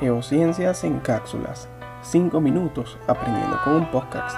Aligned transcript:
Geociencias 0.00 0.82
en 0.82 0.98
cápsulas. 0.98 1.68
5 2.02 2.40
minutos 2.40 2.98
aprendiendo 3.06 3.56
con 3.62 3.74
un 3.74 3.90
podcast. 3.92 4.36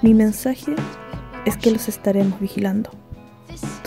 Mi 0.00 0.14
mensaje 0.14 0.76
es 1.44 1.56
que 1.56 1.72
los 1.72 1.88
estaremos 1.88 2.38
vigilando. 2.38 3.07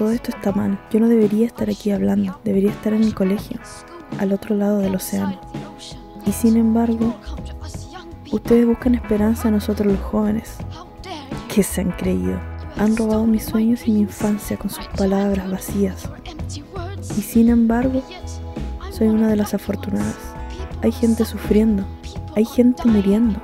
Todo 0.01 0.13
esto 0.13 0.31
está 0.31 0.51
mal. 0.51 0.79
Yo 0.89 0.99
no 0.99 1.07
debería 1.07 1.45
estar 1.45 1.69
aquí 1.69 1.91
hablando, 1.91 2.41
debería 2.43 2.71
estar 2.71 2.91
en 2.91 3.01
mi 3.01 3.11
colegio, 3.11 3.59
al 4.17 4.33
otro 4.33 4.55
lado 4.55 4.79
del 4.79 4.95
océano. 4.95 5.39
Y 6.25 6.31
sin 6.31 6.57
embargo, 6.57 7.13
ustedes 8.31 8.65
buscan 8.65 8.95
esperanza 8.95 9.49
en 9.49 9.53
nosotros 9.53 9.93
los 9.93 10.01
jóvenes. 10.01 10.55
¿Qué 11.53 11.61
se 11.61 11.81
han 11.81 11.91
creído? 11.91 12.39
Han 12.77 12.97
robado 12.97 13.27
mis 13.27 13.45
sueños 13.45 13.87
y 13.87 13.91
mi 13.91 13.99
infancia 13.99 14.57
con 14.57 14.71
sus 14.71 14.87
palabras 14.87 15.51
vacías. 15.51 16.09
Y 17.15 17.21
sin 17.21 17.49
embargo, 17.49 18.01
soy 18.89 19.07
una 19.07 19.27
de 19.27 19.35
las 19.35 19.53
afortunadas. 19.53 20.17
Hay 20.81 20.93
gente 20.93 21.25
sufriendo, 21.25 21.85
hay 22.35 22.45
gente 22.45 22.81
muriendo, 22.85 23.39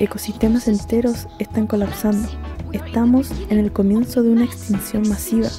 ecosistemas 0.00 0.66
enteros 0.66 1.28
están 1.38 1.68
colapsando. 1.68 2.28
Estamos 2.72 3.30
en 3.48 3.58
el 3.58 3.70
comienzo 3.70 4.24
de 4.24 4.30
una 4.30 4.44
extinción 4.44 5.08
masiva. 5.08 5.50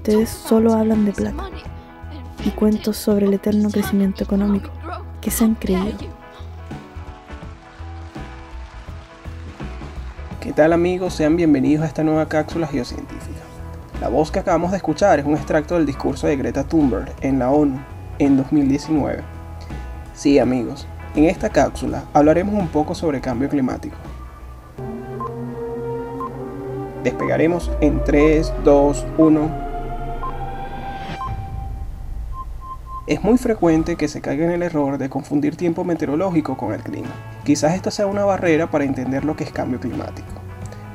Ustedes 0.00 0.30
solo 0.30 0.72
hablan 0.72 1.04
de 1.04 1.12
plata 1.12 1.50
y 2.42 2.48
cuentos 2.52 2.96
sobre 2.96 3.26
el 3.26 3.34
eterno 3.34 3.68
crecimiento 3.68 4.24
económico. 4.24 4.70
¿Qué 5.20 5.30
se 5.30 5.44
han 5.44 5.54
creído? 5.54 5.98
¿Qué 10.40 10.54
tal 10.54 10.72
amigos? 10.72 11.12
Sean 11.12 11.36
bienvenidos 11.36 11.84
a 11.84 11.86
esta 11.86 12.02
nueva 12.02 12.26
cápsula 12.30 12.66
geocientífica. 12.66 13.40
La 14.00 14.08
voz 14.08 14.30
que 14.30 14.38
acabamos 14.38 14.70
de 14.70 14.78
escuchar 14.78 15.18
es 15.18 15.26
un 15.26 15.34
extracto 15.34 15.74
del 15.74 15.84
discurso 15.84 16.26
de 16.26 16.36
Greta 16.38 16.64
Thunberg 16.64 17.12
en 17.20 17.38
la 17.38 17.50
ONU 17.50 17.78
en 18.18 18.38
2019. 18.38 19.22
Sí 20.14 20.38
amigos, 20.38 20.86
en 21.14 21.26
esta 21.26 21.50
cápsula 21.50 22.04
hablaremos 22.14 22.54
un 22.54 22.68
poco 22.68 22.94
sobre 22.94 23.20
cambio 23.20 23.50
climático. 23.50 23.96
Despegaremos 27.04 27.70
en 27.82 28.02
3, 28.02 28.50
2, 28.64 29.06
1. 29.18 29.69
Es 33.10 33.24
muy 33.24 33.38
frecuente 33.38 33.96
que 33.96 34.06
se 34.06 34.20
caiga 34.20 34.44
en 34.44 34.52
el 34.52 34.62
error 34.62 34.96
de 34.96 35.10
confundir 35.10 35.56
tiempo 35.56 35.82
meteorológico 35.82 36.56
con 36.56 36.72
el 36.72 36.80
clima. 36.80 37.08
Quizás 37.42 37.74
esto 37.74 37.90
sea 37.90 38.06
una 38.06 38.24
barrera 38.24 38.70
para 38.70 38.84
entender 38.84 39.24
lo 39.24 39.34
que 39.34 39.42
es 39.42 39.50
cambio 39.50 39.80
climático. 39.80 40.28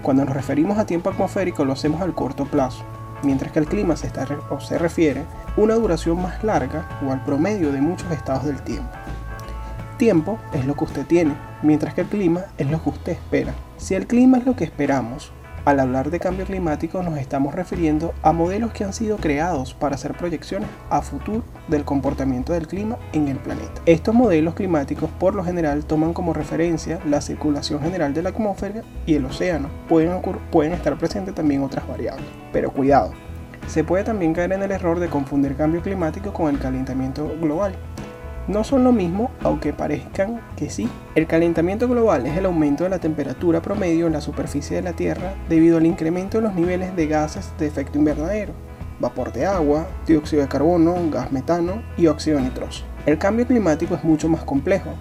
Cuando 0.01 0.23
nos 0.23 0.33
referimos 0.33 0.77
a 0.77 0.85
tiempo 0.85 1.09
atmosférico 1.09 1.65
lo 1.65 1.73
hacemos 1.73 2.01
al 2.01 2.15
corto 2.15 2.45
plazo, 2.45 2.85
mientras 3.21 3.51
que 3.51 3.59
el 3.59 3.65
clima 3.65 3.97
se, 3.97 4.07
está, 4.07 4.25
o 4.49 4.61
se 4.61 4.77
refiere 4.77 5.23
a 5.57 5.59
una 5.59 5.75
duración 5.75 6.21
más 6.21 6.41
larga 6.41 6.87
o 7.05 7.11
al 7.11 7.21
promedio 7.25 7.73
de 7.73 7.81
muchos 7.81 8.09
estados 8.09 8.45
del 8.45 8.61
tiempo. 8.61 8.95
Tiempo 9.97 10.39
es 10.53 10.65
lo 10.65 10.73
que 10.75 10.85
usted 10.85 11.05
tiene, 11.05 11.35
mientras 11.63 11.95
que 11.95 12.01
el 12.01 12.07
clima 12.07 12.45
es 12.57 12.71
lo 12.71 12.81
que 12.81 12.91
usted 12.91 13.11
espera. 13.11 13.53
Si 13.75 13.93
el 13.93 14.07
clima 14.07 14.37
es 14.37 14.45
lo 14.45 14.55
que 14.55 14.63
esperamos, 14.63 15.33
al 15.65 15.79
hablar 15.79 16.11
de 16.11 16.19
cambio 16.19 16.45
climático 16.45 17.01
nos 17.01 17.17
estamos 17.17 17.55
refiriendo 17.55 18.13
a 18.21 18.31
modelos 18.31 18.71
que 18.71 18.83
han 18.83 18.93
sido 18.93 19.17
creados 19.17 19.73
para 19.73 19.95
hacer 19.95 20.13
proyecciones 20.13 20.69
a 20.91 21.01
futuro 21.01 21.43
del 21.67 21.83
comportamiento 21.83 22.53
del 22.53 22.67
clima 22.67 22.97
en 23.13 23.27
el 23.27 23.37
planeta. 23.37 23.81
Estos 23.87 24.13
modelos 24.13 24.53
climáticos 24.53 25.09
por 25.19 25.33
lo 25.33 25.43
general 25.43 25.85
toman 25.85 26.13
como 26.13 26.33
referencia 26.33 26.99
la 27.05 27.19
circulación 27.19 27.81
general 27.81 28.13
de 28.13 28.21
la 28.21 28.29
atmósfera 28.29 28.83
y 29.07 29.15
el 29.15 29.25
océano. 29.25 29.69
Pueden, 29.89 30.71
estar 30.71 30.97
presentes 30.97 31.33
también 31.33 31.63
otras 31.63 31.87
variables. 31.87 32.25
Pero 32.53 32.71
cuidado, 32.71 33.11
se 33.67 33.83
puede 33.83 34.03
también 34.03 34.33
caer 34.33 34.53
en 34.53 34.61
el 34.61 34.71
error 34.71 34.99
de 34.99 35.09
confundir 35.09 35.55
cambio 35.55 35.81
climático 35.81 36.31
con 36.31 36.53
el 36.53 36.59
calentamiento 36.59 37.35
global 37.41 37.75
no 38.47 38.63
son 38.63 38.83
lo 38.83 38.91
mismo, 38.91 39.31
aunque 39.43 39.73
parezcan 39.73 40.41
que 40.55 40.69
sí. 40.69 40.89
El 41.15 41.27
calentamiento 41.27 41.87
global 41.87 42.25
es 42.25 42.37
el 42.37 42.45
aumento 42.45 42.83
de 42.83 42.89
la 42.89 42.99
temperatura 42.99 43.61
promedio 43.61 44.07
en 44.07 44.13
la 44.13 44.21
superficie 44.21 44.75
de 44.75 44.83
la 44.83 44.93
Tierra 44.93 45.33
debido 45.49 45.77
al 45.77 45.85
incremento 45.85 46.37
de 46.37 46.43
los 46.43 46.55
niveles 46.55 46.95
de 46.95 47.07
gases 47.07 47.51
de 47.57 47.67
efecto 47.67 47.97
invernadero, 47.97 48.53
vapor 48.99 49.31
de 49.33 49.45
agua, 49.45 49.87
dióxido 50.05 50.41
de 50.41 50.47
carbono, 50.47 50.95
gas 51.11 51.31
metano 51.31 51.81
y 51.97 52.07
óxido 52.07 52.39
nitroso. 52.39 52.83
El 53.05 53.17
cambio 53.17 53.47
climático 53.47 53.95
es 53.95 54.03
mucho 54.03 54.29
más 54.29 54.43
complejo. 54.43 54.91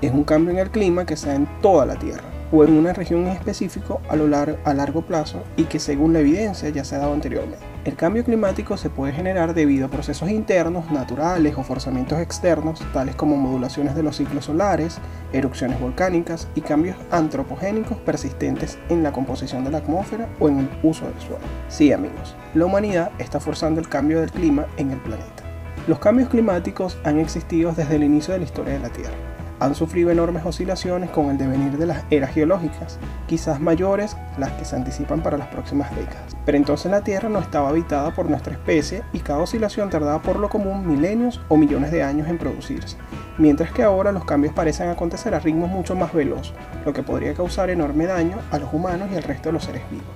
Es 0.00 0.12
un 0.12 0.24
cambio 0.24 0.52
en 0.52 0.58
el 0.58 0.70
clima 0.70 1.06
que 1.06 1.16
se 1.16 1.28
da 1.28 1.34
en 1.34 1.48
toda 1.60 1.86
la 1.86 1.96
Tierra 1.96 2.35
o 2.52 2.64
en 2.64 2.72
una 2.72 2.92
región 2.92 3.26
en 3.26 3.28
específico 3.28 4.00
a, 4.08 4.16
lo 4.16 4.28
largo, 4.28 4.58
a 4.64 4.74
largo 4.74 5.02
plazo 5.02 5.42
y 5.56 5.64
que 5.64 5.78
según 5.78 6.12
la 6.12 6.20
evidencia 6.20 6.68
ya 6.68 6.84
se 6.84 6.96
ha 6.96 6.98
dado 6.98 7.12
anteriormente. 7.12 7.64
El 7.84 7.94
cambio 7.94 8.24
climático 8.24 8.76
se 8.76 8.90
puede 8.90 9.12
generar 9.12 9.54
debido 9.54 9.86
a 9.86 9.90
procesos 9.90 10.28
internos, 10.28 10.90
naturales 10.90 11.54
o 11.56 11.62
forzamientos 11.62 12.18
externos, 12.18 12.82
tales 12.92 13.14
como 13.14 13.36
modulaciones 13.36 13.94
de 13.94 14.02
los 14.02 14.16
ciclos 14.16 14.46
solares, 14.46 14.98
erupciones 15.32 15.80
volcánicas 15.80 16.48
y 16.56 16.62
cambios 16.62 16.96
antropogénicos 17.12 17.98
persistentes 17.98 18.78
en 18.88 19.02
la 19.02 19.12
composición 19.12 19.64
de 19.64 19.70
la 19.70 19.78
atmósfera 19.78 20.28
o 20.40 20.48
en 20.48 20.60
el 20.60 20.68
uso 20.82 21.06
del 21.06 21.20
suelo. 21.20 21.44
Sí 21.68 21.92
amigos, 21.92 22.34
la 22.54 22.66
humanidad 22.66 23.12
está 23.18 23.38
forzando 23.38 23.80
el 23.80 23.88
cambio 23.88 24.20
del 24.20 24.32
clima 24.32 24.66
en 24.76 24.90
el 24.90 24.98
planeta. 24.98 25.44
Los 25.86 26.00
cambios 26.00 26.28
climáticos 26.28 26.98
han 27.04 27.20
existido 27.20 27.72
desde 27.72 27.94
el 27.94 28.02
inicio 28.02 28.32
de 28.32 28.40
la 28.40 28.46
historia 28.46 28.72
de 28.72 28.80
la 28.80 28.88
Tierra 28.88 29.35
han 29.60 29.74
sufrido 29.74 30.10
enormes 30.10 30.44
oscilaciones 30.44 31.10
con 31.10 31.30
el 31.30 31.38
devenir 31.38 31.78
de 31.78 31.86
las 31.86 32.04
eras 32.10 32.32
geológicas, 32.32 32.98
quizás 33.26 33.60
mayores 33.60 34.16
las 34.38 34.52
que 34.52 34.64
se 34.64 34.76
anticipan 34.76 35.22
para 35.22 35.38
las 35.38 35.48
próximas 35.48 35.94
décadas. 35.94 36.36
Pero 36.44 36.58
entonces 36.58 36.90
la 36.90 37.02
Tierra 37.02 37.28
no 37.28 37.38
estaba 37.38 37.70
habitada 37.70 38.12
por 38.12 38.28
nuestra 38.28 38.52
especie 38.52 39.02
y 39.12 39.20
cada 39.20 39.40
oscilación 39.40 39.90
tardaba 39.90 40.22
por 40.22 40.38
lo 40.38 40.48
común 40.48 40.86
milenios 40.86 41.40
o 41.48 41.56
millones 41.56 41.90
de 41.90 42.02
años 42.02 42.28
en 42.28 42.38
producirse, 42.38 42.96
mientras 43.38 43.72
que 43.72 43.82
ahora 43.82 44.12
los 44.12 44.24
cambios 44.24 44.54
parecen 44.54 44.88
acontecer 44.88 45.34
a 45.34 45.40
ritmos 45.40 45.70
mucho 45.70 45.94
más 45.94 46.12
veloz, 46.12 46.52
lo 46.84 46.92
que 46.92 47.02
podría 47.02 47.34
causar 47.34 47.70
enorme 47.70 48.06
daño 48.06 48.36
a 48.50 48.58
los 48.58 48.72
humanos 48.72 49.08
y 49.12 49.16
al 49.16 49.22
resto 49.22 49.48
de 49.48 49.54
los 49.54 49.64
seres 49.64 49.82
vivos. 49.90 50.06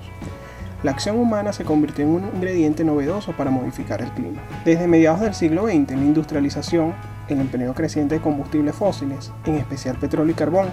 La 0.83 0.91
acción 0.91 1.19
humana 1.19 1.53
se 1.53 1.63
convirtió 1.63 2.03
en 2.03 2.09
un 2.09 2.23
ingrediente 2.33 2.83
novedoso 2.83 3.33
para 3.33 3.51
modificar 3.51 4.01
el 4.01 4.09
clima. 4.13 4.41
Desde 4.65 4.87
mediados 4.87 5.19
del 5.19 5.35
siglo 5.35 5.67
XX, 5.67 5.91
la 5.91 6.01
industrialización 6.01 6.95
el 7.27 7.39
empleo 7.39 7.73
creciente 7.73 8.15
de 8.15 8.21
combustibles 8.21 8.75
fósiles, 8.75 9.31
en 9.45 9.55
especial 9.55 9.97
petróleo 9.97 10.31
y 10.31 10.35
carbón, 10.35 10.67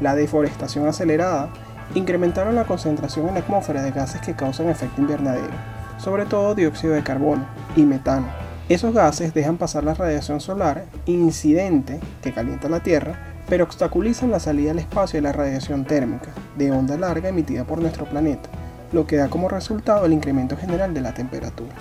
la 0.00 0.14
deforestación 0.14 0.86
acelerada, 0.86 1.48
incrementaron 1.94 2.54
la 2.54 2.64
concentración 2.64 3.28
en 3.28 3.34
la 3.34 3.40
atmósfera 3.40 3.82
de 3.82 3.92
gases 3.92 4.20
que 4.20 4.34
causan 4.34 4.68
efecto 4.68 5.00
invernadero, 5.00 5.52
sobre 5.98 6.26
todo 6.26 6.54
dióxido 6.54 6.94
de 6.94 7.02
carbono 7.02 7.46
y 7.76 7.82
metano. 7.82 8.26
Esos 8.68 8.94
gases 8.94 9.34
dejan 9.34 9.58
pasar 9.58 9.84
la 9.84 9.94
radiación 9.94 10.40
solar 10.40 10.86
incidente 11.06 12.00
que 12.22 12.32
calienta 12.32 12.68
la 12.68 12.80
Tierra, 12.80 13.34
pero 13.48 13.64
obstaculizan 13.64 14.30
la 14.30 14.40
salida 14.40 14.70
al 14.70 14.78
espacio 14.78 15.18
de 15.18 15.22
la 15.22 15.32
radiación 15.32 15.84
térmica 15.84 16.30
de 16.56 16.72
onda 16.72 16.96
larga 16.96 17.28
emitida 17.28 17.64
por 17.64 17.78
nuestro 17.78 18.06
planeta, 18.06 18.48
lo 18.92 19.06
que 19.06 19.16
da 19.16 19.28
como 19.28 19.50
resultado 19.50 20.06
el 20.06 20.14
incremento 20.14 20.56
general 20.56 20.94
de 20.94 21.02
la 21.02 21.12
temperatura. 21.12 21.74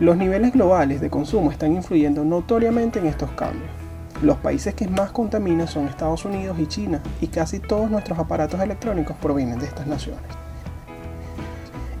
Los 0.00 0.16
niveles 0.16 0.52
globales 0.52 1.00
de 1.00 1.08
consumo 1.08 1.52
están 1.52 1.72
influyendo 1.72 2.24
notoriamente 2.24 2.98
en 2.98 3.06
estos 3.06 3.30
cambios. 3.30 3.70
Los 4.22 4.38
países 4.38 4.74
que 4.74 4.88
más 4.88 5.12
contaminan 5.12 5.68
son 5.68 5.86
Estados 5.86 6.24
Unidos 6.24 6.58
y 6.58 6.66
China, 6.66 7.00
y 7.20 7.28
casi 7.28 7.60
todos 7.60 7.88
nuestros 7.88 8.18
aparatos 8.18 8.60
electrónicos 8.60 9.16
provienen 9.22 9.60
de 9.60 9.66
estas 9.66 9.86
naciones. 9.86 10.24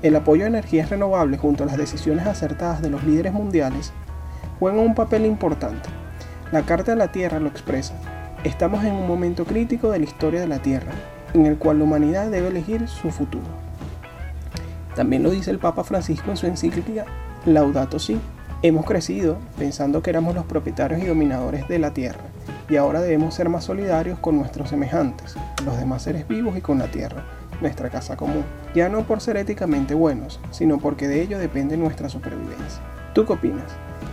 El 0.02 0.16
apoyo 0.16 0.44
a 0.44 0.48
energías 0.48 0.90
renovables 0.90 1.38
junto 1.38 1.62
a 1.62 1.66
las 1.66 1.76
decisiones 1.76 2.26
acertadas 2.26 2.82
de 2.82 2.90
los 2.90 3.04
líderes 3.04 3.32
mundiales 3.32 3.92
juegan 4.58 4.80
un 4.80 4.96
papel 4.96 5.24
importante. 5.24 5.88
La 6.50 6.62
Carta 6.62 6.92
de 6.92 6.98
la 6.98 7.12
Tierra 7.12 7.38
lo 7.38 7.48
expresa. 7.48 7.94
Estamos 8.42 8.84
en 8.84 8.92
un 8.92 9.06
momento 9.06 9.44
crítico 9.44 9.92
de 9.92 10.00
la 10.00 10.04
historia 10.04 10.40
de 10.40 10.48
la 10.48 10.58
Tierra, 10.58 10.92
en 11.32 11.46
el 11.46 11.58
cual 11.58 11.78
la 11.78 11.84
humanidad 11.84 12.28
debe 12.28 12.48
elegir 12.48 12.88
su 12.88 13.12
futuro. 13.12 13.46
También 14.96 15.22
lo 15.22 15.30
dice 15.30 15.52
el 15.52 15.60
Papa 15.60 15.84
Francisco 15.84 16.32
en 16.32 16.36
su 16.36 16.46
encíclica 16.46 17.04
Laudato 17.46 17.98
Si. 17.98 18.18
Hemos 18.62 18.86
crecido 18.86 19.36
pensando 19.58 20.02
que 20.02 20.08
éramos 20.08 20.34
los 20.34 20.46
propietarios 20.46 21.02
y 21.02 21.06
dominadores 21.06 21.68
de 21.68 21.78
la 21.78 21.92
tierra, 21.92 22.24
y 22.70 22.76
ahora 22.76 23.02
debemos 23.02 23.34
ser 23.34 23.50
más 23.50 23.64
solidarios 23.64 24.18
con 24.18 24.38
nuestros 24.38 24.70
semejantes, 24.70 25.36
los 25.66 25.76
demás 25.76 26.02
seres 26.02 26.26
vivos 26.26 26.56
y 26.56 26.62
con 26.62 26.78
la 26.78 26.86
tierra, 26.86 27.24
nuestra 27.60 27.90
casa 27.90 28.16
común, 28.16 28.44
ya 28.74 28.88
no 28.88 29.02
por 29.02 29.20
ser 29.20 29.36
éticamente 29.36 29.92
buenos, 29.92 30.40
sino 30.50 30.78
porque 30.78 31.06
de 31.06 31.20
ello 31.20 31.38
depende 31.38 31.76
nuestra 31.76 32.08
supervivencia. 32.08 32.80
¿Tú 33.12 33.26
qué 33.26 33.34
opinas? 33.34 33.70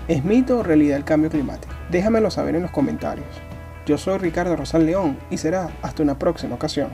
¿Es 0.09 0.25
mito 0.25 0.59
o 0.59 0.63
realidad 0.63 0.97
el 0.97 1.05
cambio 1.05 1.29
climático? 1.29 1.73
Déjamelo 1.89 2.29
saber 2.29 2.55
en 2.55 2.63
los 2.63 2.71
comentarios. 2.71 3.27
Yo 3.85 3.97
soy 3.97 4.17
Ricardo 4.17 4.57
Rosal 4.57 4.85
León 4.85 5.17
y 5.29 5.37
será 5.37 5.69
hasta 5.81 6.03
una 6.03 6.19
próxima 6.19 6.55
ocasión. 6.55 6.89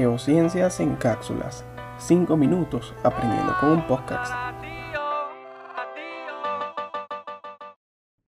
Geociencias 0.00 0.80
en 0.80 0.96
cápsulas. 0.96 1.62
5 1.98 2.34
minutos 2.34 2.94
aprendiendo 3.04 3.54
con 3.60 3.72
un 3.72 3.86
podcast. 3.86 4.32